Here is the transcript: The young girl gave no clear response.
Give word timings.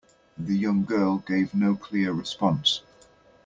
The 0.35 0.57
young 0.57 0.83
girl 0.83 1.19
gave 1.19 1.53
no 1.53 1.75
clear 1.75 2.11
response. 2.11 2.81